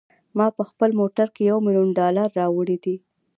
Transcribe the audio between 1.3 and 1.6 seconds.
کې یو